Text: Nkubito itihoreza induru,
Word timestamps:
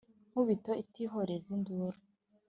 Nkubito 0.31 0.71
itihoreza 0.83 1.45
induru, 1.55 1.99